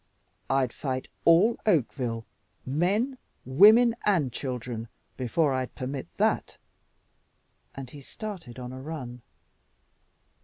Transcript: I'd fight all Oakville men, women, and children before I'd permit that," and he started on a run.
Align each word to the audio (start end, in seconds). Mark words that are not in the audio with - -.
I'd 0.49 0.73
fight 0.73 1.09
all 1.25 1.59
Oakville 1.67 2.25
men, 2.65 3.19
women, 3.45 3.95
and 4.03 4.33
children 4.33 4.87
before 5.15 5.53
I'd 5.53 5.75
permit 5.75 6.07
that," 6.17 6.57
and 7.75 7.87
he 7.87 8.01
started 8.01 8.57
on 8.57 8.71
a 8.73 8.81
run. 8.81 9.21